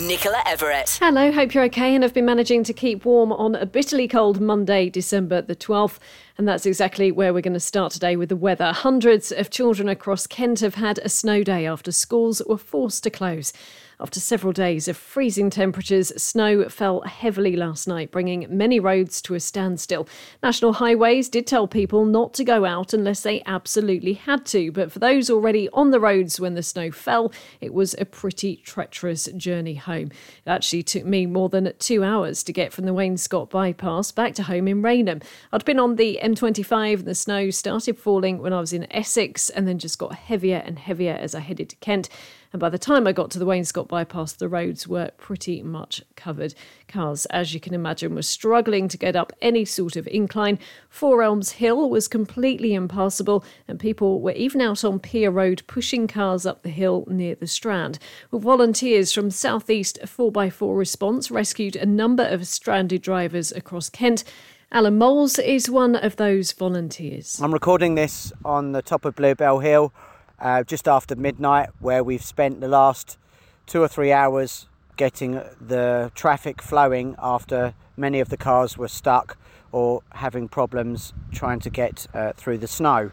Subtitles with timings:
[0.00, 0.98] Nicola Everett.
[1.00, 4.40] Hello, hope you're okay and have been managing to keep warm on a bitterly cold
[4.40, 5.98] Monday, December the 12th.
[6.36, 8.72] And that's exactly where we're going to start today with the weather.
[8.72, 13.10] Hundreds of children across Kent have had a snow day after schools were forced to
[13.10, 13.52] close.
[14.00, 19.34] After several days of freezing temperatures, snow fell heavily last night, bringing many roads to
[19.34, 20.08] a standstill.
[20.42, 24.90] National Highways did tell people not to go out unless they absolutely had to, but
[24.90, 29.26] for those already on the roads when the snow fell, it was a pretty treacherous
[29.36, 30.10] journey home.
[30.44, 34.34] It actually took me more than two hours to get from the Wainscott bypass back
[34.34, 35.20] to home in Rainham.
[35.52, 39.50] I'd been on the M25 and the snow started falling when I was in Essex
[39.50, 42.08] and then just got heavier and heavier as I headed to Kent.
[42.54, 46.04] And by the time I got to the Wainscott bypass, the roads were pretty much
[46.14, 46.54] covered.
[46.86, 50.60] Cars, as you can imagine, were struggling to get up any sort of incline.
[50.88, 56.06] Four Elms Hill was completely impassable, and people were even out on Pier Road pushing
[56.06, 57.98] cars up the hill near the Strand.
[58.30, 64.22] Well, volunteers from South East 4x4 Response rescued a number of stranded drivers across Kent.
[64.70, 67.40] Alan Moles is one of those volunteers.
[67.42, 69.92] I'm recording this on the top of Bluebell Hill
[70.38, 73.18] uh, just after midnight, where we've spent the last
[73.66, 79.36] two or three hours getting the traffic flowing after many of the cars were stuck
[79.72, 83.10] or having problems trying to get uh, through the snow.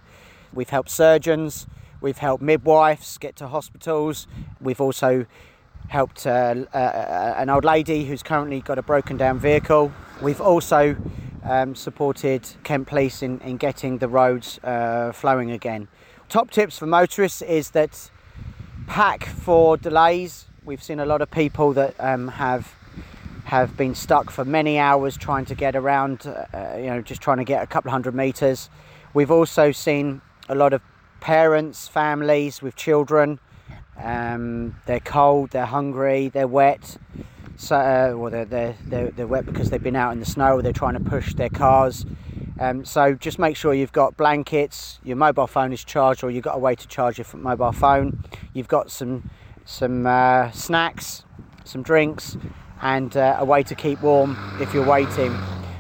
[0.54, 1.66] We've helped surgeons,
[2.02, 4.28] we've helped midwives get to hospitals,
[4.60, 5.26] we've also
[5.88, 9.92] helped uh, uh, an old lady who's currently got a broken down vehicle.
[10.22, 10.96] We've also
[11.44, 15.88] um, supported Kent Police in, in getting the roads uh, flowing again.
[16.32, 18.10] Top tips for motorists is that
[18.88, 20.46] pack for delays.
[20.64, 22.74] We've seen a lot of people that um, have
[23.44, 27.40] have been stuck for many hours trying to get around, uh, you know, just trying
[27.40, 28.70] to get a couple hundred meters.
[29.14, 30.82] We've also seen a lot of
[31.20, 33.42] parents, families with children.
[34.02, 36.96] Um, they're cold, they're hungry, they're wet.
[37.58, 40.62] So, uh, well, they're, they're, they're, they're wet because they've been out in the snow
[40.62, 42.06] they're trying to push their cars.
[42.60, 46.44] Um, so just make sure you've got blankets, your mobile phone is charged, or you've
[46.44, 48.24] got a way to charge your mobile phone.
[48.54, 49.30] You've got some
[49.66, 51.24] some uh, snacks,
[51.64, 52.38] some drinks,
[52.82, 55.36] and uh, a way to keep warm if you're waiting.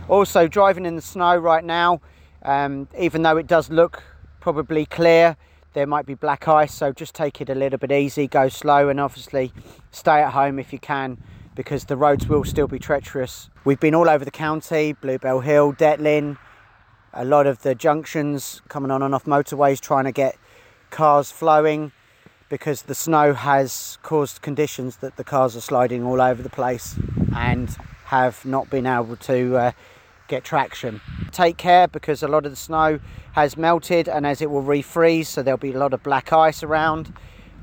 [0.07, 2.01] Also, driving in the snow right now,
[2.43, 4.03] um, even though it does look
[4.39, 5.35] probably clear,
[5.73, 6.73] there might be black ice.
[6.73, 9.53] So just take it a little bit easy, go slow, and obviously
[9.91, 11.17] stay at home if you can
[11.55, 13.49] because the roads will still be treacherous.
[13.65, 16.37] We've been all over the county, Bluebell Hill, Detling,
[17.13, 20.37] a lot of the junctions coming on and off motorways trying to get
[20.89, 21.91] cars flowing
[22.49, 26.97] because the snow has caused conditions that the cars are sliding all over the place
[27.35, 29.71] and have not been able to uh,
[30.27, 30.99] get traction.
[31.31, 32.99] Take care because a lot of the snow
[33.33, 36.61] has melted and as it will refreeze, so there'll be a lot of black ice
[36.61, 37.13] around.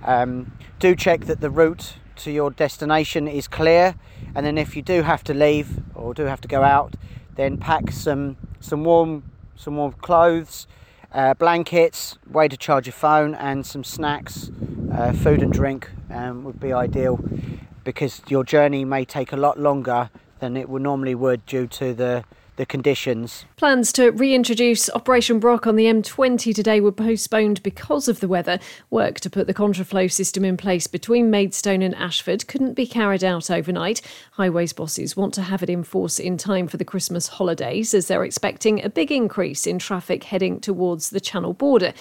[0.04, 3.94] Um, do check that the route to your destination is clear,
[4.34, 6.94] and then if you do have to leave or do have to go out,
[7.36, 9.22] then pack some some warm
[9.58, 10.66] some warm clothes,
[11.12, 14.50] uh, blankets, way to charge your phone, and some snacks,
[14.92, 17.18] uh, food and drink um, would be ideal
[17.84, 21.92] because your journey may take a lot longer than it would normally would due to
[21.92, 22.24] the
[22.58, 23.46] the conditions.
[23.56, 28.58] Plans to reintroduce Operation Brock on the M20 today were postponed because of the weather.
[28.90, 33.24] Work to put the contraflow system in place between Maidstone and Ashford couldn't be carried
[33.24, 34.02] out overnight.
[34.32, 38.08] Highways bosses want to have it in force in time for the Christmas holidays as
[38.08, 41.94] they're expecting a big increase in traffic heading towards the Channel border.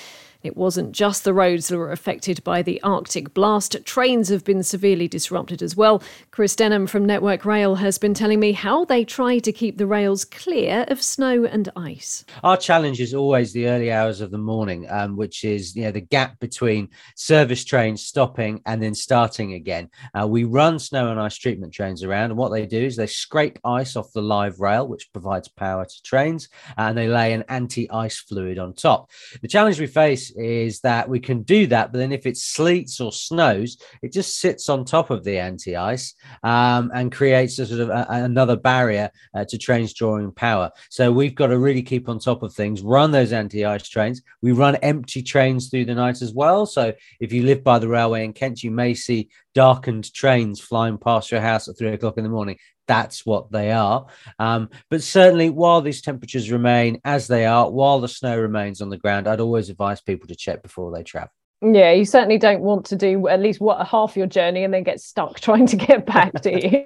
[0.47, 3.75] It wasn't just the roads that were affected by the Arctic blast.
[3.83, 6.01] Trains have been severely disrupted as well.
[6.31, 9.85] Chris Denham from Network Rail has been telling me how they try to keep the
[9.85, 12.23] rails clear of snow and ice.
[12.45, 15.91] Our challenge is always the early hours of the morning, um, which is you know
[15.91, 16.87] the gap between
[17.17, 19.89] service trains stopping and then starting again.
[20.17, 23.05] Uh, we run snow and ice treatment trains around, and what they do is they
[23.05, 26.47] scrape ice off the live rail, which provides power to trains,
[26.77, 29.11] and they lay an anti-ice fluid on top.
[29.41, 32.99] The challenge we face is that we can do that, but then if it sleets
[32.99, 36.13] or snows, it just sits on top of the anti ice
[36.43, 40.71] um, and creates a sort of a, another barrier uh, to trains drawing power.
[40.89, 44.21] So we've got to really keep on top of things, run those anti ice trains.
[44.41, 46.65] We run empty trains through the night as well.
[46.65, 50.97] So if you live by the railway in Kent, you may see darkened trains flying
[50.97, 52.57] past your house at three o'clock in the morning
[52.87, 54.07] that's what they are.
[54.39, 58.89] Um, but certainly, while these temperatures remain as they are, while the snow remains on
[58.89, 61.31] the ground, I'd always advise people to check before they travel.
[61.61, 64.83] Yeah, you certainly don't want to do at least what half your journey and then
[64.83, 66.85] get stuck trying to get back, do you?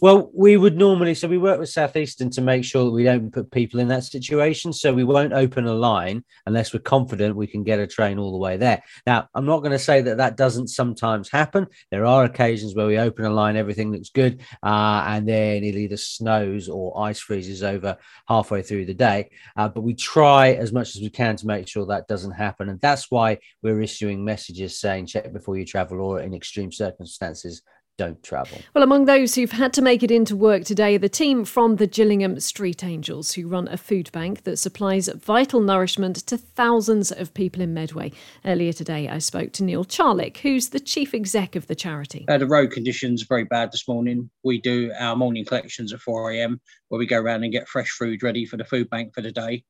[0.00, 3.32] well, we would normally so we work with Southeastern to make sure that we don't
[3.32, 4.72] put people in that situation.
[4.72, 8.30] So we won't open a line unless we're confident we can get a train all
[8.30, 8.82] the way there.
[9.06, 11.66] Now, I'm not going to say that that doesn't sometimes happen.
[11.90, 15.74] There are occasions where we open a line, everything looks good, uh, and then it
[15.74, 17.96] either snows or ice freezes over
[18.28, 19.30] halfway through the day.
[19.56, 22.68] Uh, but we try as much as we can to make sure that doesn't happen,
[22.68, 26.70] and that's why we're issuing issuing messages saying check before you travel or in extreme
[26.70, 27.62] circumstances
[27.96, 28.58] don't travel.
[28.74, 31.86] Well, among those who've had to make it into work today, the team from the
[31.86, 37.32] Gillingham Street Angels, who run a food bank that supplies vital nourishment to thousands of
[37.34, 38.10] people in Medway.
[38.44, 42.24] Earlier today, I spoke to Neil Charlick, who's the chief exec of the charity.
[42.28, 44.28] Uh, the road conditions are very bad this morning.
[44.42, 47.90] We do our morning collections at 4 a.m., where we go around and get fresh
[47.90, 49.62] food ready for the food bank for the day.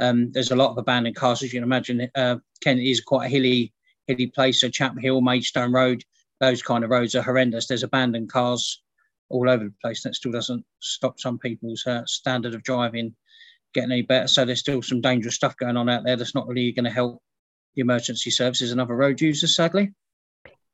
[0.00, 2.08] Um, there's a lot of abandoned cars, as you can imagine.
[2.14, 3.73] Uh, Kent is quite a hilly,
[4.06, 4.60] hilly place.
[4.60, 6.04] So Chatham Hill, Maidstone Road,
[6.40, 7.66] those kind of roads are horrendous.
[7.66, 8.82] There's abandoned cars
[9.28, 10.02] all over the place.
[10.02, 13.14] That still doesn't stop some people's uh, standard of driving
[13.74, 14.28] getting any better.
[14.28, 16.90] So there's still some dangerous stuff going on out there that's not really going to
[16.90, 17.20] help
[17.74, 19.92] the emergency services and other road users, sadly.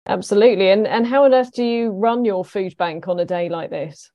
[0.07, 0.71] Absolutely.
[0.71, 3.71] And and how on earth do you run your food bank on a day like
[3.71, 4.11] this?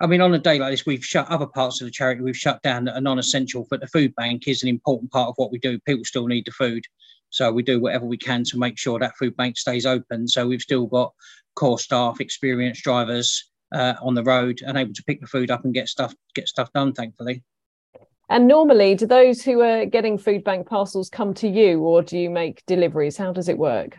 [0.00, 2.36] I mean, on a day like this, we've shut other parts of the charity, we've
[2.36, 5.34] shut down that are non essential, but the food bank is an important part of
[5.36, 5.78] what we do.
[5.80, 6.84] People still need the food.
[7.34, 10.28] So we do whatever we can to make sure that food bank stays open.
[10.28, 11.12] So we've still got
[11.56, 15.64] core staff, experienced drivers uh, on the road and able to pick the food up
[15.64, 17.42] and get stuff get stuff done, thankfully.
[18.28, 22.16] And normally, do those who are getting food bank parcels come to you or do
[22.16, 23.16] you make deliveries?
[23.16, 23.98] How does it work?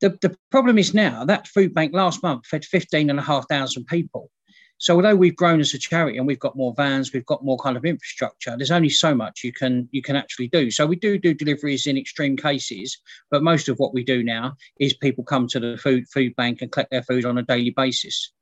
[0.00, 4.30] The, the problem is now that food bank last month fed 15,500 people.
[4.78, 7.58] So although we've grown as a charity and we've got more vans, we've got more
[7.58, 8.56] kind of infrastructure.
[8.56, 10.70] There's only so much you can you can actually do.
[10.70, 12.96] So we do do deliveries in extreme cases,
[13.30, 16.62] but most of what we do now is people come to the food food bank
[16.62, 18.32] and collect their food on a daily basis.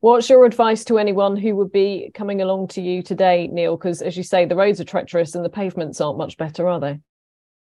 [0.00, 3.76] What's your advice to anyone who would be coming along to you today, Neil?
[3.76, 6.80] Because as you say, the roads are treacherous and the pavements aren't much better, are
[6.80, 6.98] they?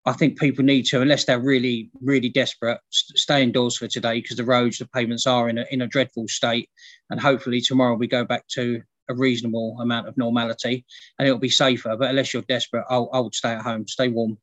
[0.06, 4.38] I think people need to, unless they're really, really desperate, stay indoors for today because
[4.38, 6.70] the roads, the pavements are in a, in a dreadful state.
[7.10, 8.80] And hopefully tomorrow we go back to
[9.10, 10.86] a reasonable amount of normality
[11.18, 11.96] and it'll be safer.
[11.98, 14.38] But unless you're desperate, I'll, I would stay at home, stay warm.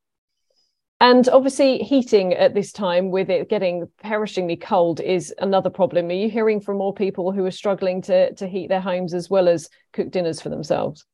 [0.99, 6.09] And obviously, heating at this time with it getting perishingly cold is another problem.
[6.09, 9.29] Are you hearing from more people who are struggling to, to heat their homes as
[9.29, 11.05] well as cook dinners for themselves?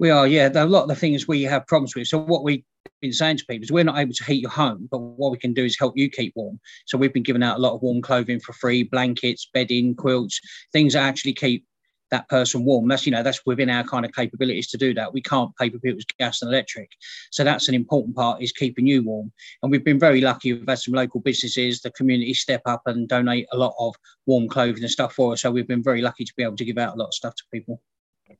[0.00, 0.50] We are, yeah.
[0.52, 2.08] A lot of the things we have problems with.
[2.08, 2.64] So what we've
[3.00, 5.38] been saying to people is we're not able to heat your home, but what we
[5.38, 6.58] can do is help you keep warm.
[6.86, 10.40] So we've been giving out a lot of warm clothing for free, blankets, bedding, quilts,
[10.72, 11.64] things that actually keep
[12.10, 12.88] that person warm.
[12.88, 15.12] That's you know that's within our kind of capabilities to do that.
[15.12, 16.90] We can't pay for people's gas and electric,
[17.30, 19.32] so that's an important part is keeping you warm.
[19.62, 20.52] And we've been very lucky.
[20.52, 23.94] We've had some local businesses, the community step up and donate a lot of
[24.26, 25.42] warm clothing and stuff for us.
[25.42, 27.34] So we've been very lucky to be able to give out a lot of stuff
[27.34, 27.80] to people.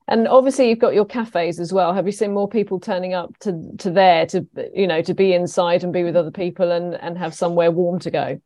[0.09, 1.93] And obviously, you've got your cafes as well.
[1.93, 5.33] Have you seen more people turning up to to there to you know to be
[5.33, 8.41] inside and be with other people and and have somewhere warm to go?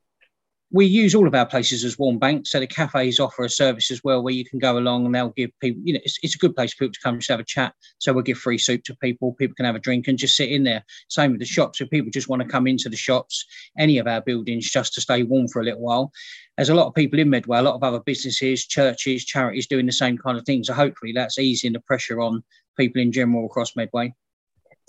[0.72, 2.50] We use all of our places as warm banks.
[2.50, 5.30] So the cafes offer a service as well where you can go along and they'll
[5.30, 7.40] give people, you know, it's, it's a good place for people to come just have
[7.40, 7.74] a chat.
[7.98, 9.34] So we'll give free soup to people.
[9.34, 10.84] People can have a drink and just sit in there.
[11.08, 11.80] Same with the shops.
[11.80, 13.44] If people just want to come into the shops,
[13.78, 16.12] any of our buildings just to stay warm for a little while.
[16.56, 19.86] There's a lot of people in Medway, a lot of other businesses, churches, charities doing
[19.86, 20.62] the same kind of thing.
[20.62, 22.44] So hopefully that's easing the pressure on
[22.76, 24.14] people in general across Medway.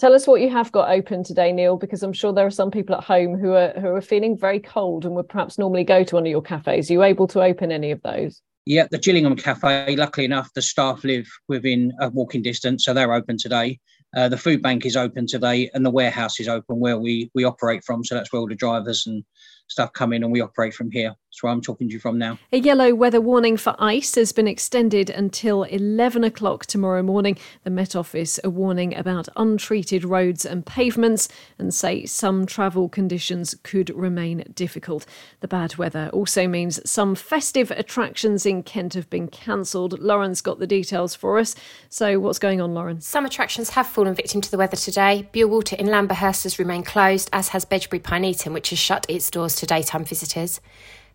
[0.02, 2.72] Tell us what you have got open today, Neil, because I'm sure there are some
[2.72, 6.04] people at home who are who are feeling very cold and would perhaps normally go
[6.04, 6.90] to one of your cafes.
[6.90, 8.42] Are you able to open any of those?
[8.66, 9.96] Yeah, the Gillingham Cafe.
[9.96, 13.80] Luckily enough, the staff live within a walking distance, so they're open today.
[14.18, 17.44] Uh, the food bank is open today, and the warehouse is open where we we
[17.44, 18.04] operate from.
[18.04, 19.24] So that's where all the drivers and
[19.68, 21.14] stuff come in and we operate from here.
[21.32, 22.38] That's where I'm talking to you from now.
[22.52, 27.38] A yellow weather warning for ice has been extended until 11 o'clock tomorrow morning.
[27.64, 33.56] The Met Office are warning about untreated roads and pavements and say some travel conditions
[33.64, 35.06] could remain difficult.
[35.40, 40.02] The bad weather also means some festive attractions in Kent have been cancelled.
[40.02, 41.56] Lauren's got the details for us.
[41.88, 43.00] So, what's going on, Lauren?
[43.00, 45.30] Some attractions have fallen victim to the weather today.
[45.34, 49.56] Water in Lamberhurst has remained closed, as has Bedgebury Pinetum, which has shut its doors
[49.56, 50.60] to daytime visitors.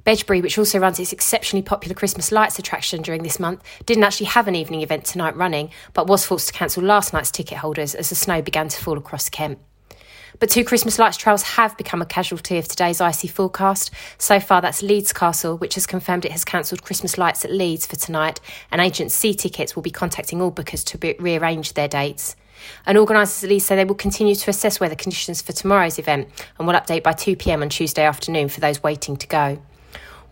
[0.06, 4.26] Bedgebury, which also runs its exceptionally popular Christmas lights attraction during this month, didn't actually
[4.26, 7.92] have an evening event tonight running, but was forced to cancel last night's ticket holders
[7.92, 9.58] as the snow began to fall across Kent.
[10.38, 13.90] But two Christmas lights trails have become a casualty of today's icy forecast.
[14.16, 17.84] So far, that's Leeds Castle, which has confirmed it has cancelled Christmas lights at Leeds
[17.84, 21.88] for tonight, and Agent C Tickets will be contacting all bookers to be- rearrange their
[21.88, 22.36] dates.
[22.86, 26.28] And organisers at Leeds say they will continue to assess weather conditions for tomorrow's event
[26.60, 29.58] and will update by 2pm on Tuesday afternoon for those waiting to go.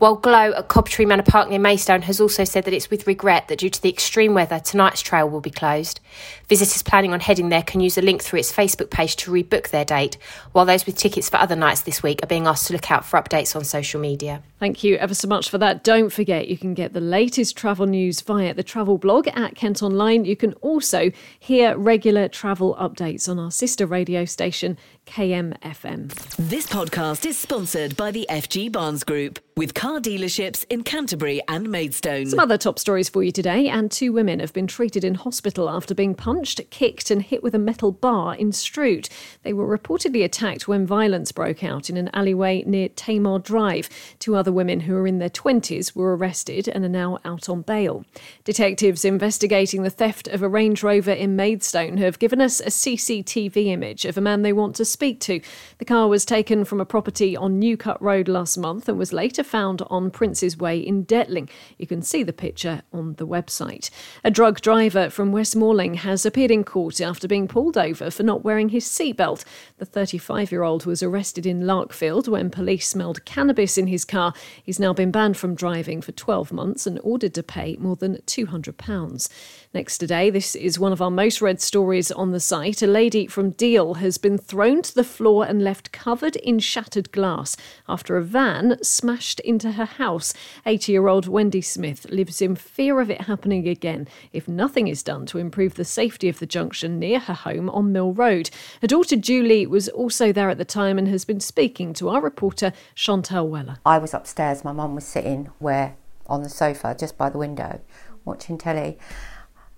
[0.05, 3.49] While Glow at Cobtree Manor Park near Maidstone has also said that it's with regret
[3.49, 5.99] that due to the extreme weather, tonight's trail will be closed.
[6.47, 9.71] Visitors planning on heading there can use a link through its Facebook page to rebook
[9.71, 10.19] their date,
[10.53, 13.07] while those with tickets for other nights this week are being asked to look out
[13.07, 14.43] for updates on social media.
[14.59, 15.85] Thank you ever so much for that.
[15.85, 19.83] Don't forget, you can get the latest travel news via the travel blog at Kent
[19.83, 20.27] Online.
[20.27, 26.13] You can also hear regular travel updates on our sister radio station, KMFM.
[26.37, 31.71] This podcast is sponsored by the FG Barnes Group with car dealerships in Canterbury and
[31.71, 32.27] Maidstone.
[32.27, 35.71] Some other top stories for you today, and two women have been treated in hospital
[35.71, 39.09] after being punched, kicked, and hit with a metal bar in Strood.
[39.45, 43.89] They were reportedly attacked when violence broke out in an alleyway near Tamar Drive.
[44.19, 47.63] Two other women who are in their 20s were arrested and are now out on
[47.63, 48.05] bail.
[48.43, 53.67] Detectives investigating the theft of a Range Rover in Maidstone have given us a CCTV
[53.69, 55.41] image of a man they want to speak to.
[55.79, 59.44] The car was taken from a property on Newcut Road last month and was later
[59.45, 61.49] found on Prince's Way in Detling.
[61.79, 63.91] You can see the picture on the website.
[64.25, 68.23] A drug driver from West Malling has appeared in court after being pulled over for
[68.23, 69.45] not wearing his seatbelt.
[69.79, 74.33] The 35 year old was arrested in Larkfield when police smelled cannabis in his car.
[74.63, 78.17] He's now been banned from driving for 12 months and ordered to pay more than
[78.27, 79.29] £200.
[79.73, 82.83] Next today, this is one of our most read stories on the site.
[82.83, 87.11] A lady from Deal has been thrown to the floor and left covered in shattered
[87.13, 87.57] glass
[87.89, 90.35] after a van smashed into her house.
[90.67, 95.03] 80 year old Wendy Smith lives in fear of it happening again if nothing is
[95.03, 98.51] done to improve the safety of the junction near her home on Mill Road.
[98.81, 102.21] Her daughter Julie was also there at the time and has been speaking to our
[102.21, 103.77] reporter Chantal Weller.
[103.85, 107.81] I was upstairs, my mum was sitting where on the sofa just by the window
[108.25, 108.99] watching telly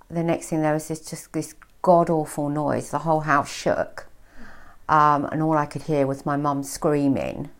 [0.08, 2.90] the next thing there was this just this god awful noise.
[2.90, 4.06] The whole house shook,
[4.88, 7.50] um, and all I could hear was my mum screaming.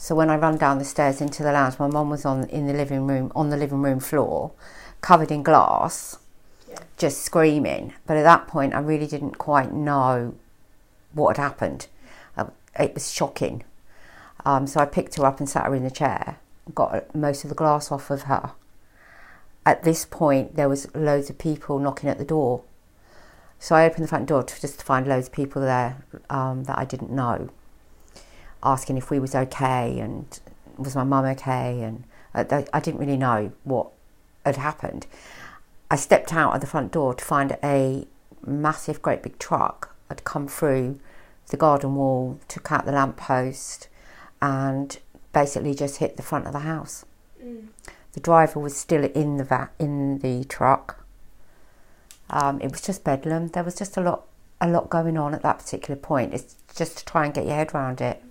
[0.00, 2.66] So when I ran down the stairs into the lounge, my mum was on in
[2.66, 4.52] the living room on the living room floor,
[5.02, 6.18] covered in glass,
[6.68, 6.78] yeah.
[6.96, 7.92] just screaming.
[8.06, 10.34] But at that point, I really didn't quite know
[11.12, 11.86] what had happened.
[12.78, 13.64] It was shocking.
[14.46, 16.38] Um, so I picked her up and sat her in the chair,
[16.74, 18.52] got most of the glass off of her
[19.66, 22.62] at this point there was loads of people knocking at the door.
[23.58, 26.64] So I opened the front door to just to find loads of people there um,
[26.64, 27.50] that I didn't know,
[28.62, 30.38] asking if we was okay and
[30.76, 33.90] was my mum okay, and I, I didn't really know what
[34.44, 35.06] had happened.
[35.90, 38.06] I stepped out of the front door to find a
[38.46, 40.98] massive, great big truck had come through
[41.48, 43.88] the garden wall, took out the lamp post,
[44.40, 44.98] and
[45.32, 47.04] basically just hit the front of the house.
[47.42, 47.68] Mm.
[48.12, 51.04] The driver was still in the va- in the truck.
[52.28, 53.48] Um, it was just bedlam.
[53.48, 54.26] There was just a lot
[54.60, 56.34] a lot going on at that particular point.
[56.34, 58.22] It's just to try and get your head around it.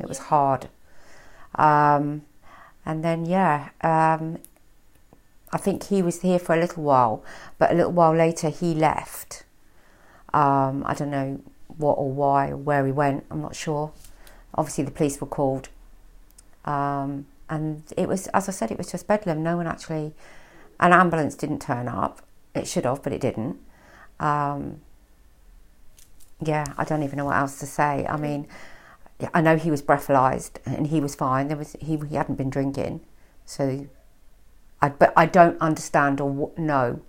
[0.00, 0.68] It was hard.
[1.54, 2.22] Um,
[2.86, 4.38] and then yeah, um,
[5.52, 7.24] I think he was here for a little while,
[7.58, 9.44] but a little while later he left.
[10.32, 11.40] Um, I don't know
[11.76, 13.24] what or why or where he went.
[13.30, 13.92] I'm not sure.
[14.54, 15.68] Obviously, the police were called.
[16.64, 19.42] Um, and it was, as I said, it was just bedlam.
[19.42, 20.12] No one actually,
[20.78, 22.22] an ambulance didn't turn up.
[22.54, 23.58] It should have, but it didn't.
[24.20, 24.80] Um,
[26.40, 28.06] yeah, I don't even know what else to say.
[28.08, 28.46] I mean,
[29.34, 31.48] I know he was breathalyzed and he was fine.
[31.48, 33.00] There was he he hadn't been drinking,
[33.44, 33.86] so
[34.80, 37.00] I but I don't understand or know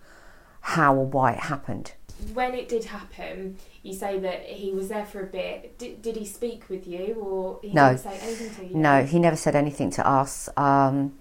[0.62, 1.94] how or why it happened
[2.34, 5.78] when it did happen, you say that he was there for a bit.
[5.78, 7.90] Did, did he speak with you, or he no.
[7.90, 8.78] didn't say anything to you?
[8.78, 10.50] No, he never said anything to us.
[10.56, 11.14] Um,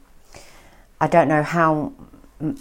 [1.01, 1.93] I don't know how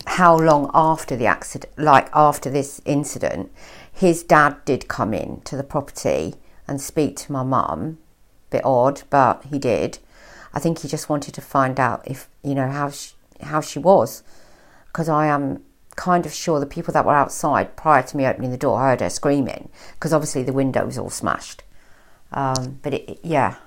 [0.06, 3.52] how long after the accident, like after this incident,
[3.92, 6.36] his dad did come in to the property
[6.68, 7.98] and speak to my mum.
[8.50, 10.00] Bit odd, but he did.
[10.54, 13.80] I think he just wanted to find out if you know how she, how she
[13.80, 14.24] was,
[14.88, 15.64] because I am
[15.96, 19.02] kind of sure the people that were outside prior to me opening the door heard
[19.02, 21.62] her screaming because obviously the window was all smashed.
[22.32, 23.58] Um, but it, yeah,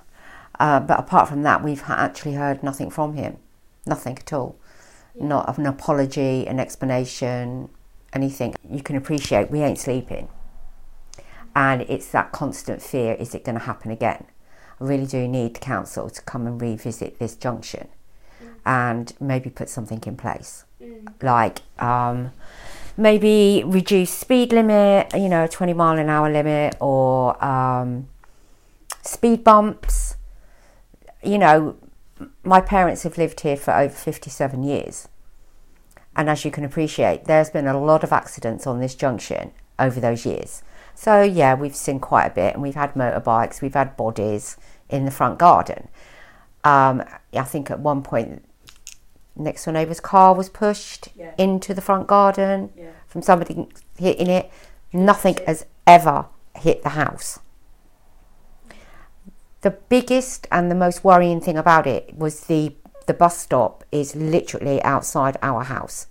[0.59, 3.37] uh, but apart from that, we've actually heard nothing from him,
[3.87, 4.57] nothing at all.
[5.15, 5.27] Yeah.
[5.27, 7.69] Not an apology, an explanation,
[8.13, 8.55] anything.
[8.69, 10.29] You can appreciate we ain't sleeping,
[11.55, 14.25] and it's that constant fear: is it going to happen again?
[14.83, 17.89] Really do need the council to come and revisit this junction,
[18.43, 18.55] mm.
[18.67, 20.65] and maybe put something in place
[21.23, 22.33] like um,
[22.97, 28.09] maybe reduce speed limit, you know, 20 mile an hour limit, or um,
[29.03, 30.17] speed bumps.
[31.23, 31.77] You know,
[32.43, 35.09] my parents have lived here for over 57 years.
[36.15, 39.99] And as you can appreciate, there's been a lot of accidents on this junction over
[39.99, 40.63] those years.
[40.95, 44.59] So yeah, we've seen quite a bit, and we've had motorbikes, we've had bodies
[44.93, 45.89] in the front garden.
[46.65, 48.45] Um, I think at one point,
[49.35, 51.33] next door neighbour's car was pushed yeah.
[51.39, 52.91] into the front garden yeah.
[53.09, 53.67] from somebody
[53.99, 54.51] hitting it.
[54.93, 57.41] Nothing has ever hit the house.
[59.63, 62.75] The biggest and the most worrying thing about it was the
[63.07, 66.07] the bus stop is literally outside our house,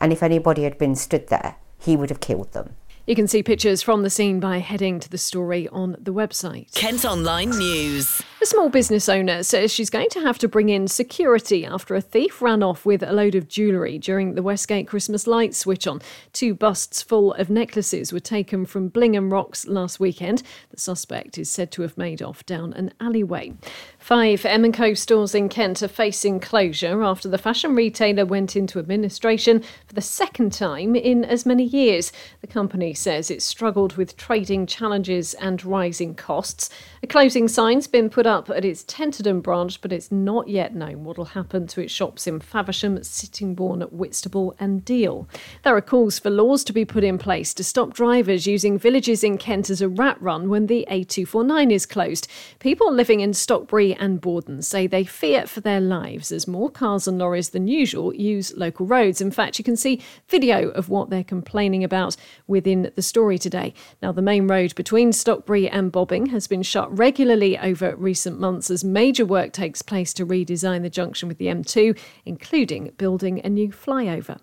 [0.00, 2.76] and if anybody had been stood there, he would have killed them.
[3.08, 6.74] You can see pictures from the scene by heading to the story on the website.
[6.74, 8.20] Kent Online News.
[8.40, 12.00] A small business owner says she's going to have to bring in security after a
[12.00, 16.00] thief ran off with a load of jewellery during the Westgate Christmas light switch on.
[16.32, 20.44] Two busts full of necklaces were taken from Blingham Rocks last weekend.
[20.70, 23.54] The suspect is said to have made off down an alleyway.
[23.98, 29.64] Five M&Co stores in Kent are facing closure after the fashion retailer went into administration
[29.88, 32.12] for the second time in as many years.
[32.40, 36.70] The company says it struggled with trading challenges and rising costs.
[37.00, 41.04] A closing sign's been put up at its Tenterden branch, but it's not yet known
[41.04, 45.28] what will happen to its shops in Faversham, Sittingbourne, Whitstable, and Deal.
[45.62, 49.22] There are calls for laws to be put in place to stop drivers using villages
[49.22, 52.26] in Kent as a rat run when the A249 is closed.
[52.58, 57.06] People living in Stockbury and Borden say they fear for their lives as more cars
[57.06, 59.20] and lorries than usual use local roads.
[59.20, 62.16] In fact, you can see video of what they're complaining about
[62.48, 63.72] within the story today.
[64.02, 68.70] Now, the main road between Stockbury and Bobbing has been shut regularly over recent months
[68.70, 73.48] as major work takes place to redesign the junction with the M2, including building a
[73.48, 74.40] new flyover.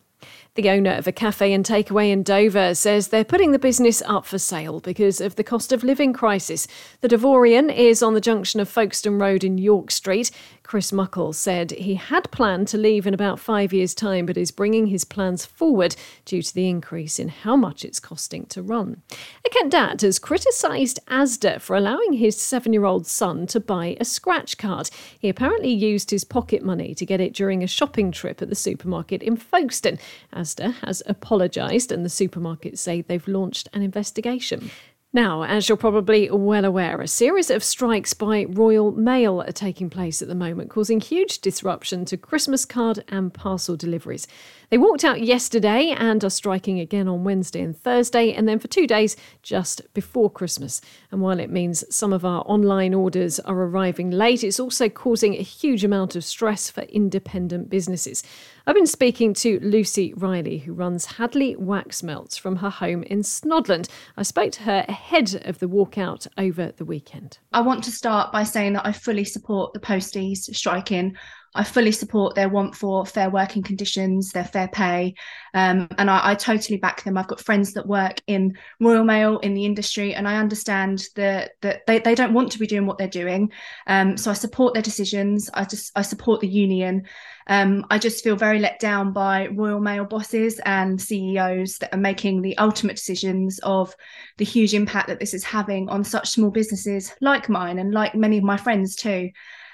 [0.55, 4.25] The owner of a cafe and takeaway in Dover says they're putting the business up
[4.25, 6.65] for sale because of the cost of living crisis.
[7.01, 10.31] The Dovorian is on the junction of Folkestone Road in York Street.
[10.63, 14.49] Chris Muckle said he had planned to leave in about five years' time, but is
[14.49, 19.01] bringing his plans forward due to the increase in how much it's costing to run.
[19.45, 23.97] A Kent dad has criticised Asda for allowing his seven year old son to buy
[23.99, 24.89] a scratch card.
[25.19, 28.55] He apparently used his pocket money to get it during a shopping trip at the
[28.55, 29.99] supermarket in Folkestone.
[30.45, 34.69] Asda has apologised, and the supermarkets say they've launched an investigation.
[35.11, 39.89] Now, as you're probably well aware, a series of strikes by Royal Mail are taking
[39.89, 44.27] place at the moment, causing huge disruption to Christmas card and parcel deliveries.
[44.69, 48.67] They walked out yesterday and are striking again on Wednesday and Thursday, and then for
[48.67, 50.81] two days just before Christmas.
[51.11, 55.35] And while it means some of our online orders are arriving late, it's also causing
[55.35, 58.23] a huge amount of stress for independent businesses.
[58.67, 63.19] I've been speaking to Lucy Riley, who runs Hadley Wax Melts from her home in
[63.19, 63.87] Snodland.
[64.17, 67.37] I spoke to her ahead of the walkout over the weekend.
[67.53, 71.15] I want to start by saying that I fully support the posties striking.
[71.55, 75.15] I fully support their want for fair working conditions, their fair pay,
[75.53, 77.17] um, and I, I, totally back them.
[77.17, 81.51] I've got friends that work in Royal Mail in the industry, and I understand that
[81.61, 83.51] that they, they don't want to be doing what they're doing.
[83.87, 85.49] Um, so I support their decisions.
[85.53, 87.05] I just I support the union.
[87.47, 91.99] Um, I just feel very let down by Royal Mail bosses and CEOs that are
[91.99, 93.95] making the ultimate decisions of
[94.37, 98.15] the huge impact that this is having on such small businesses like mine and like
[98.15, 99.29] many of my friends too.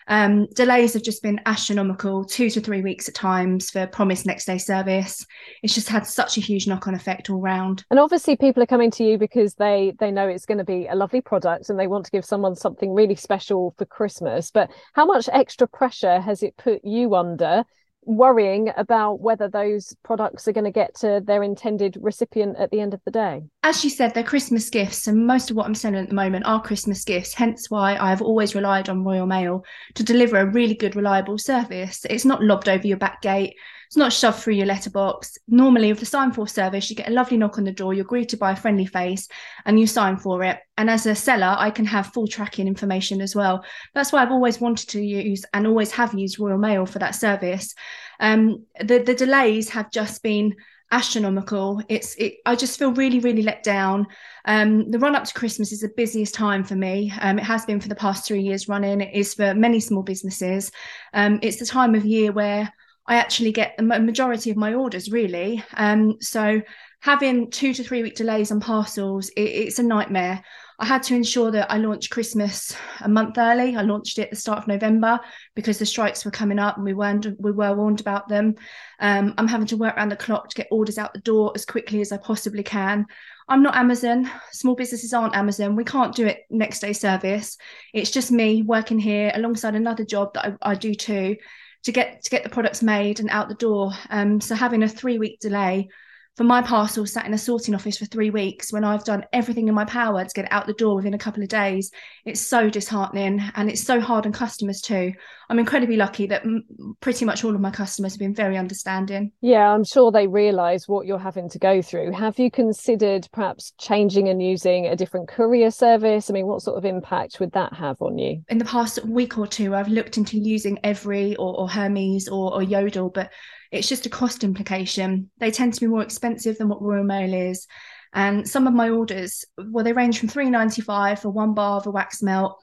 [0.08, 4.46] Um, delays have just been astronomical, two to three weeks at times for promised next
[4.46, 5.26] day service.
[5.64, 7.84] It's just had such a huge knock on effect all round.
[7.90, 10.88] And obviously, people are coming to you because they they know it's going to be
[10.88, 14.52] a lovely product and they want to give someone something really special for Christmas.
[14.52, 17.64] But how much extra pressure has it put you under?
[18.04, 22.80] Worrying about whether those products are going to get to their intended recipient at the
[22.80, 23.44] end of the day?
[23.64, 26.46] As you said, they're Christmas gifts, and most of what I'm selling at the moment
[26.46, 27.34] are Christmas gifts.
[27.34, 29.64] Hence why I have always relied on Royal Mail
[29.96, 32.06] to deliver a really good, reliable service.
[32.10, 33.56] It's not lobbed over your back gate.
[33.92, 35.38] It's not shoved through your letterbox.
[35.50, 38.06] Normally, with the sign for service, you get a lovely knock on the door, you're
[38.06, 39.28] greeted by a friendly face,
[39.66, 40.60] and you sign for it.
[40.78, 43.66] And as a seller, I can have full tracking information as well.
[43.94, 47.16] That's why I've always wanted to use and always have used Royal Mail for that
[47.16, 47.76] service.
[48.22, 50.56] Um, the the delays have just been
[50.94, 51.84] astronomical.
[51.90, 54.08] It's it, I just feel really really let down.
[54.46, 57.12] Um, the run up to Christmas is the busiest time for me.
[57.20, 59.02] Um, it has been for the past three years running.
[59.02, 60.72] It is for many small businesses.
[61.14, 62.72] Um, it's the time of year where
[63.08, 65.64] I actually get the majority of my orders really.
[65.74, 66.62] Um, so
[67.02, 70.44] having two to three week delays on parcels, it, it's a nightmare.
[70.80, 73.76] I had to ensure that I launched Christmas a month early.
[73.76, 75.20] I launched it at the start of November
[75.56, 78.56] because the strikes were coming up and we weren't we were warned about them.
[79.00, 81.66] Um, I'm having to work around the clock to get orders out the door as
[81.66, 83.06] quickly as I possibly can.
[83.48, 84.30] I'm not Amazon.
[84.52, 85.76] Small businesses aren't Amazon.
[85.76, 87.58] We can't do it next day service.
[87.94, 91.36] It's just me working here alongside another job that I, I do too
[91.84, 93.92] to get to get the products made and out the door.
[94.10, 95.90] Um, so having a three week delay
[96.38, 99.68] for my parcel sat in a sorting office for three weeks when I've done everything
[99.68, 101.92] in my power to get it out the door within a couple of days.
[102.26, 105.12] It's so disheartening and it's so hard on customers too.
[105.50, 106.64] I'm incredibly lucky that m-
[107.02, 109.34] pretty much all of my customers have been very understanding.
[109.42, 112.14] Yeah, I'm sure they realise what you're having to go through.
[112.14, 116.30] Have you considered perhaps changing and using a different courier service?
[116.30, 118.42] I mean, what sort of impact would that have on you?
[118.48, 122.54] In the past week or two, I've looked into using Evri or, or Hermes or,
[122.54, 123.32] or Yodel, but
[123.72, 125.30] it's just a cost implication.
[125.40, 127.68] They tend to be more expensive than what Royal Mail is.
[128.14, 131.78] And some of my orders, well, they range from three ninety five for one bar
[131.78, 132.62] of a wax melt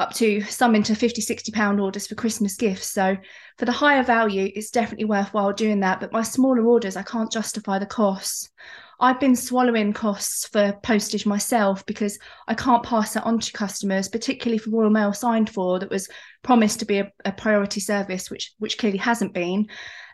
[0.00, 2.86] up to some into 50, 60 pound orders for Christmas gifts.
[2.86, 3.18] So
[3.58, 6.00] for the higher value, it's definitely worthwhile doing that.
[6.00, 8.50] But my smaller orders, I can't justify the costs.
[8.98, 12.18] I've been swallowing costs for postage myself because
[12.48, 16.08] I can't pass that on to customers, particularly for Royal Mail signed for that was
[16.42, 19.68] promised to be a, a priority service, which which clearly hasn't been.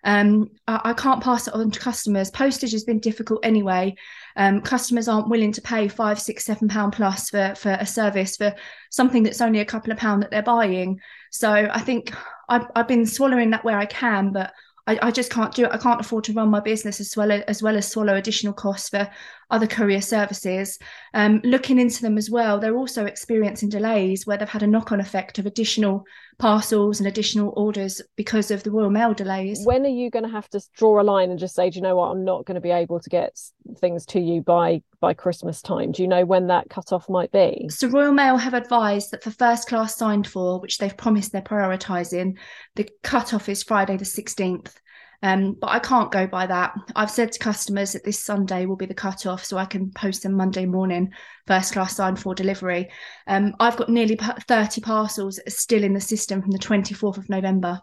[0.07, 2.31] Um, I, I, can't pass it on to customers.
[2.31, 3.97] Postage has been difficult anyway.
[4.37, 8.37] Um, customers aren't willing to pay five, six, seven pound plus for for a service
[8.37, 8.55] for
[8.91, 11.01] something that's only a couple of pound that they're buying.
[11.33, 12.15] So I think
[12.49, 14.53] I've, I've been swallowing that where I can, but
[14.87, 15.73] I, I, just can't do it.
[15.73, 18.91] I can't afford to run my business as well as well as swallow additional costs
[18.91, 19.11] for
[19.51, 20.79] other courier services.
[21.15, 25.01] Um, looking into them as well, they're also experiencing delays where they've had a knock-on
[25.01, 26.05] effect of additional
[26.39, 29.61] parcels and additional orders because of the Royal Mail delays.
[29.65, 31.83] When are you going to have to draw a line and just say, do you
[31.83, 33.39] know what, I'm not going to be able to get
[33.79, 35.93] things to you by by Christmas time?
[35.93, 37.69] Do you know when that cut-off might be?
[37.71, 41.43] So Royal Mail have advised that for first class signed for, which they've promised they're
[41.43, 42.37] prioritising,
[42.75, 44.75] the cut-off is Friday the 16th.
[45.23, 46.75] Um, but I can't go by that.
[46.95, 50.23] I've said to customers that this Sunday will be the cut-off, so I can post
[50.23, 51.13] them Monday morning,
[51.47, 52.91] first class signed for delivery.
[53.27, 57.81] Um, I've got nearly 30 parcels still in the system from the 24th of November.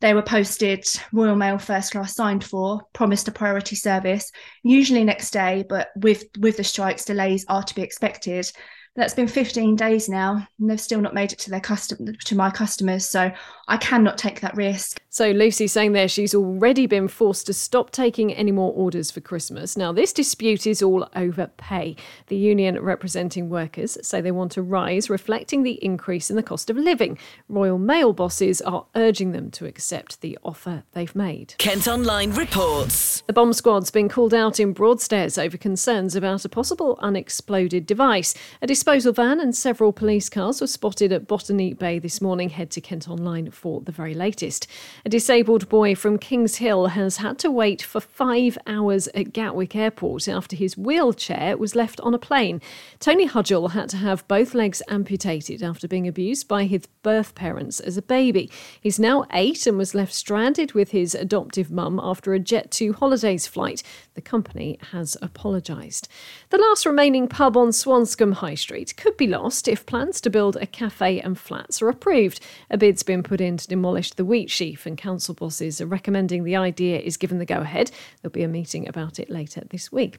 [0.00, 4.30] They were posted Royal Mail first class signed for, promised a priority service,
[4.62, 8.50] usually next day, but with with the strikes, delays are to be expected
[8.96, 12.36] that's been 15 days now and they've still not made it to their custom to
[12.36, 13.30] my customers so
[13.68, 15.00] i cannot take that risk.
[15.10, 19.20] So lucy saying there she's already been forced to stop taking any more orders for
[19.20, 19.76] christmas.
[19.76, 21.96] Now this dispute is all over pay.
[22.28, 26.70] The union representing workers say they want a rise reflecting the increase in the cost
[26.70, 27.18] of living.
[27.48, 31.54] Royal mail bosses are urging them to accept the offer they've made.
[31.58, 33.22] Kent online reports.
[33.26, 38.34] The bomb squad's been called out in broadstairs over concerns about a possible unexploded device.
[38.62, 42.50] A disposal van and several police cars were spotted at Botany Bay this morning.
[42.50, 44.66] Head to Kent Online for the very latest.
[45.06, 49.74] A disabled boy from Kings Hill has had to wait for five hours at Gatwick
[49.74, 52.60] Airport after his wheelchair was left on a plane.
[53.00, 57.80] Tony Hudgell had to have both legs amputated after being abused by his birth parents
[57.80, 58.50] as a baby.
[58.82, 63.46] He's now eight and was left stranded with his adoptive mum after a Jet2 holidays
[63.46, 63.82] flight.
[64.12, 66.06] The company has apologised.
[66.50, 70.28] The last remaining pub on Swanscombe High Street Street could be lost if plans to
[70.28, 72.40] build a cafe and flats are approved.
[72.70, 76.56] A bid's been put in to demolish the Wheatsheaf, and council bosses are recommending the
[76.56, 77.92] idea is given the go ahead.
[78.20, 80.18] There'll be a meeting about it later this week.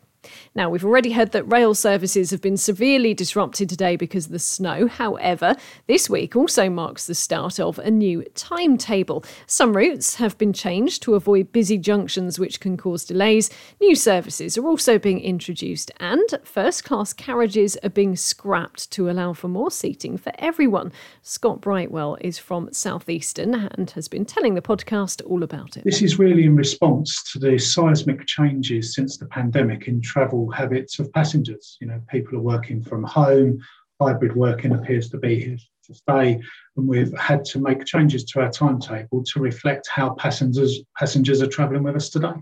[0.56, 4.40] Now, we've already heard that rail services have been severely disrupted today because of the
[4.40, 4.88] snow.
[4.88, 5.56] However,
[5.88, 9.24] this week also marks the start of a new timetable.
[9.48, 13.50] Some routes have been changed to avoid busy junctions, which can cause delays.
[13.82, 19.34] New services are also being introduced, and first class carriages are being scrapped to allow
[19.34, 20.92] for more seating for everyone.
[21.22, 25.84] Scott Brightwell is from Southeastern and has been telling the podcast all about it.
[25.84, 30.98] This is really in response to the seismic changes since the pandemic in travel habits
[31.00, 31.78] of passengers.
[31.82, 33.60] You know, people are working from home,
[34.02, 36.40] hybrid working appears to be here to stay,
[36.78, 41.48] and we've had to make changes to our timetable to reflect how passengers passengers are
[41.48, 42.38] travelling with us today.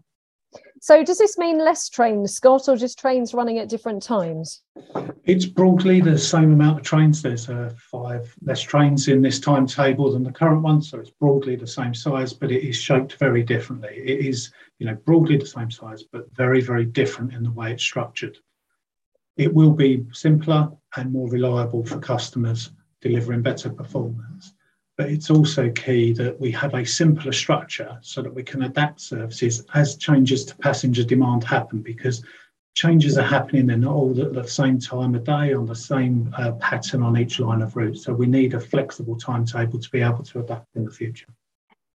[0.83, 4.63] So, does this mean less trains, Scott, or just trains running at different times?
[5.23, 7.21] It's broadly the same amount of trains.
[7.21, 11.55] There's uh, five less trains in this timetable than the current one, so it's broadly
[11.55, 13.91] the same size, but it is shaped very differently.
[13.95, 17.71] It is, you know, broadly the same size, but very, very different in the way
[17.71, 18.37] it's structured.
[19.37, 24.52] It will be simpler and more reliable for customers, delivering better performance
[24.97, 29.01] but it's also key that we have a simpler structure so that we can adapt
[29.01, 32.23] services as changes to passenger demand happen because
[32.75, 36.51] changes are happening not all at the same time of day on the same uh,
[36.53, 37.97] pattern on each line of route.
[37.97, 41.27] So we need a flexible timetable to be able to adapt in the future.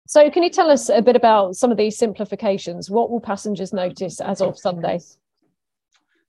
[0.07, 2.89] So can you tell us a bit about some of these simplifications?
[2.89, 4.99] What will passengers notice as of sunday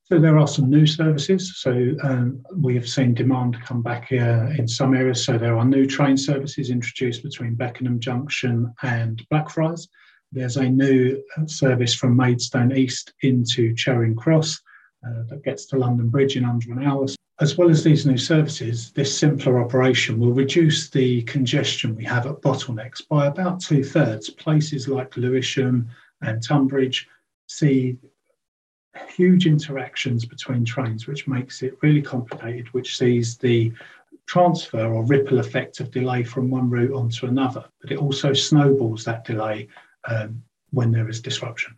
[0.08, 1.56] so there are some new services.
[1.56, 5.24] So um, we have seen demand come back uh, in some areas.
[5.24, 9.88] So there are new train services introduced between Beckenham Junction and Blackfriars.
[10.30, 14.60] There's a new service from Maidstone East into Charing Cross
[15.04, 17.06] uh, that gets to London Bridge in under an hour.
[17.40, 22.26] As well as these new services, this simpler operation will reduce the congestion we have
[22.26, 24.30] at bottlenecks by about two thirds.
[24.30, 25.88] Places like Lewisham
[26.22, 27.08] and Tonbridge
[27.48, 27.98] see
[29.08, 33.72] huge interactions between trains, which makes it really complicated, which sees the
[34.26, 37.64] transfer or ripple effect of delay from one route onto another.
[37.80, 39.68] But it also snowballs that delay
[40.08, 41.76] um, when there is disruption.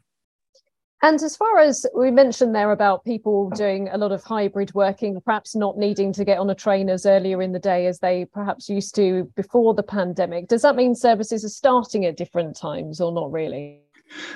[1.01, 5.21] And as far as we mentioned there about people doing a lot of hybrid working,
[5.21, 8.25] perhaps not needing to get on a train as earlier in the day as they
[8.25, 13.01] perhaps used to before the pandemic, does that mean services are starting at different times
[13.01, 13.81] or not really?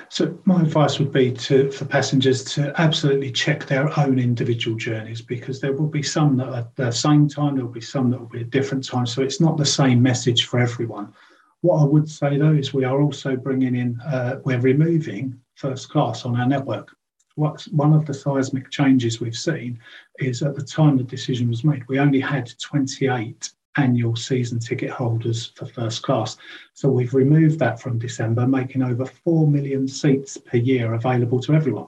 [0.09, 5.21] So my advice would be to for passengers to absolutely check their own individual journeys
[5.21, 8.11] because there will be some that are at the same time, there will be some
[8.11, 9.13] that will be at different times.
[9.13, 11.13] So it's not the same message for everyone.
[11.61, 15.89] What I would say though is we are also bringing in, uh, we're removing first
[15.89, 16.95] class on our network.
[17.35, 19.79] What's one of the seismic changes we've seen
[20.19, 24.89] is at the time the decision was made, we only had 28 annual season ticket
[24.89, 26.37] holders for first class.
[26.73, 31.53] So we've removed that from December, making over 4 million seats per year available to
[31.53, 31.87] everyone.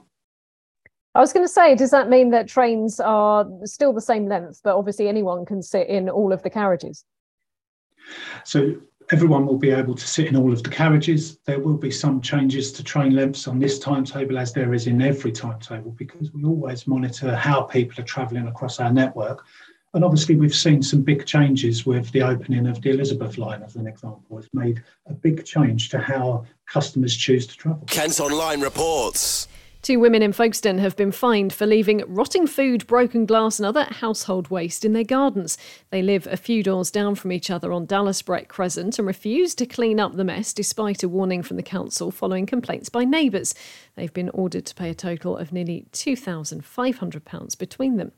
[1.14, 4.60] I was going to say, does that mean that trains are still the same length,
[4.62, 7.04] but obviously anyone can sit in all of the carriages?
[8.44, 8.76] So
[9.10, 11.38] everyone will be able to sit in all of the carriages.
[11.46, 15.00] There will be some changes to train lengths on this timetable, as there is in
[15.00, 19.46] every timetable, because we always monitor how people are travelling across our network
[19.96, 23.76] and obviously, we've seen some big changes with the opening of the Elizabeth line, as
[23.76, 24.38] an example.
[24.38, 27.82] It's made a big change to how customers choose to travel.
[27.86, 29.48] Kent Online reports.
[29.86, 33.84] Two women in Folkestone have been fined for leaving rotting food, broken glass, and other
[33.84, 35.56] household waste in their gardens.
[35.90, 39.54] They live a few doors down from each other on Dallas Brett Crescent and refuse
[39.54, 43.54] to clean up the mess despite a warning from the council following complaints by neighbours.
[43.96, 48.12] They've been ordered to pay a total of nearly £2,500 between them.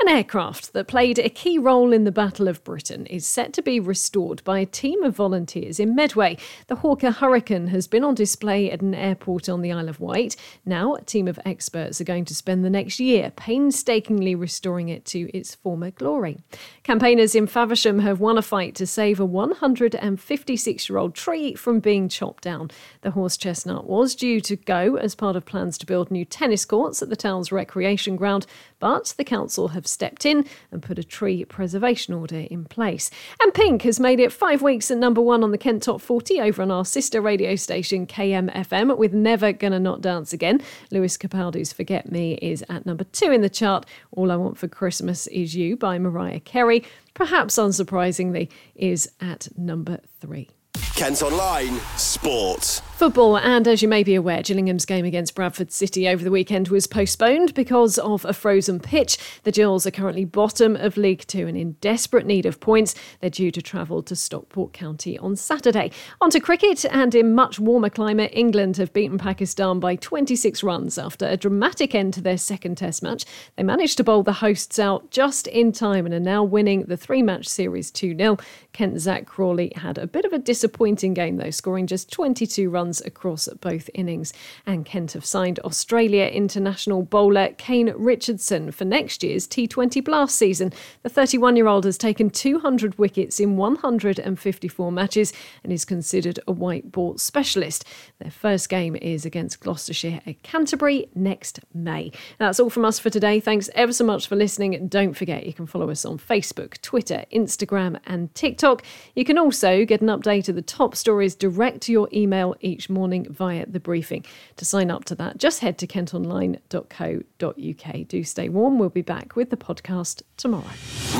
[0.00, 3.62] An aircraft that played a key role in the Battle of Britain is set to
[3.62, 6.36] be restored by a team of volunteers in Medway.
[6.68, 10.36] The Hawker Hurricane has been on display at an airport on the Isle of Wight.
[10.64, 15.04] Now, a team of experts are going to spend the next year painstakingly restoring it
[15.06, 16.38] to its former glory.
[16.84, 21.80] Campaigners in Faversham have won a fight to save a 156 year old tree from
[21.80, 22.70] being chopped down.
[23.00, 26.64] The horse chestnut was due to go as part of plans to build new tennis
[26.64, 28.46] courts at the town's recreation ground,
[28.78, 33.10] but the council have stepped in and put a tree preservation order in place.
[33.40, 36.40] And Pink has made it five weeks at number one on the Kent Top 40
[36.40, 40.60] over on our sister radio station KMFM with Never Gonna Not Dance Again.
[40.90, 43.86] Lewis Capaldi's Forget Me is at number two in the chart.
[44.12, 46.84] All I Want for Christmas Is You by Mariah Carey,
[47.14, 50.50] perhaps unsurprisingly, is at number three.
[50.94, 52.80] Kent Online Sport.
[52.94, 56.68] Football, and as you may be aware, Gillingham's game against Bradford City over the weekend
[56.68, 59.18] was postponed because of a frozen pitch.
[59.42, 62.94] The Gills are currently bottom of League Two and in desperate need of points.
[63.20, 65.90] They're due to travel to Stockport County on Saturday.
[66.20, 70.96] On to cricket, and in much warmer climate, England have beaten Pakistan by 26 runs
[70.96, 73.24] after a dramatic end to their second Test match.
[73.56, 76.96] They managed to bowl the hosts out just in time and are now winning the
[76.96, 78.38] three match series 2 0.
[78.72, 80.38] Kent Zak Crawley had a bit of a
[80.74, 84.32] disappointing game, though, scoring just 22 runs across both innings.
[84.66, 90.72] And Kent have signed Australia international bowler Kane Richardson for next year's T20 Blast season.
[91.04, 95.32] The 31 year old has taken 200 wickets in 154 matches
[95.62, 97.84] and is considered a white ball specialist.
[98.18, 102.10] Their first game is against Gloucestershire at Canterbury next May.
[102.38, 103.38] That's all from us for today.
[103.38, 104.88] Thanks ever so much for listening.
[104.88, 108.82] Don't forget you can follow us on Facebook, Twitter, Instagram, and TikTok.
[109.14, 112.74] You can also get an update of the top stories direct to your email each
[112.74, 114.24] each morning via the briefing.
[114.56, 118.08] To sign up to that, just head to kentonline.co.uk.
[118.08, 118.78] Do stay warm.
[118.78, 120.64] We'll be back with the podcast tomorrow.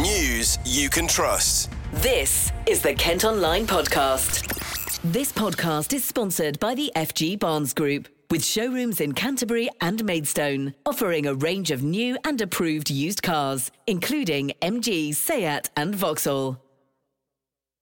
[0.01, 1.71] News you can trust.
[1.93, 4.51] This is the Kent Online Podcast.
[5.03, 10.75] This podcast is sponsored by the FG Barnes Group, with showrooms in Canterbury and Maidstone,
[10.85, 16.59] offering a range of new and approved used cars, including MG, Seat, and Vauxhall.